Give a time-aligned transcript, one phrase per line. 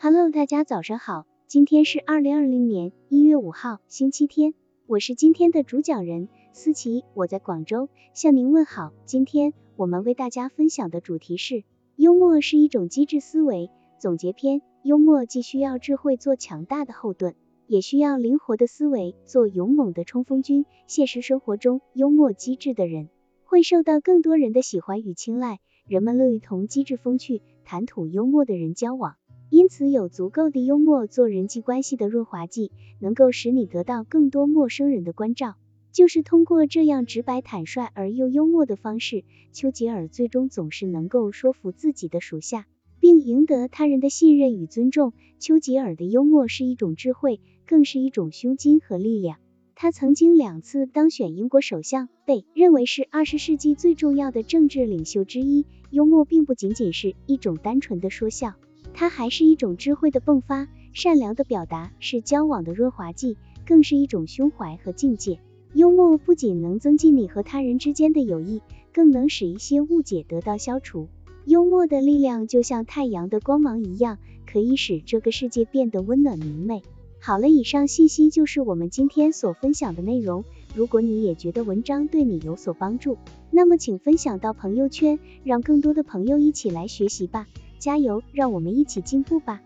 [0.00, 4.54] Hello，大家早上好，今天是二零二零年一月五号，星期天，
[4.86, 8.92] 我是今天的主讲人思琪，我在广州向您问好。
[9.04, 11.62] 今天我们为大家分享的主题是
[11.94, 14.62] 幽默是一种机智思维总结篇。
[14.82, 17.34] 幽默既需要智慧做强大的后盾，
[17.66, 20.64] 也需要灵活的思维做勇猛的冲锋军。
[20.86, 23.10] 现实生活中，幽默机智的人
[23.44, 29.16] 会受到更多人的喜欢与青睐，人们乐于同机智风趣、谈吐幽默的人交往。
[29.50, 35.56] 因此，有足够的幽默做人际关系的润滑剂，能够使你得到更多陌生人的关照。
[35.90, 42.68] 就是通过这样直白坦率而又幽默的方式，丘吉尔最终总是能够说服自己的属下，
[43.00, 45.12] 并赢得他人的信任与尊重。
[45.40, 49.38] 丘吉尔的幽默是一种智慧，更是一种胸襟和力量。
[49.82, 55.64] 他曾经两次当选英国首相，被认为是二十世纪最重要的政治领袖之一。
[55.88, 58.52] 幽默并不仅仅是一种单纯的说笑。
[58.92, 65.40] 它还是一种智慧的迸发，善良的表达是交往的润滑剂，更是一种胸怀和境界。
[65.72, 68.60] 幽默不仅能增进你和他人之间的友谊，
[68.92, 71.08] 更能使一些误解得到消除。
[71.46, 76.82] 幽默的力量就像太阳的光芒一样，可以使这个世界变得温暖明媚。
[77.22, 80.42] 好了，以上信息就是我们今天所分享的内容。
[80.74, 83.18] 如果你也觉得文章对你有所帮助，
[83.50, 87.46] 那么请分享到朋友圈，让更多的朋友一起来学习吧。
[87.78, 89.60] 加油，让我们一起进步吧！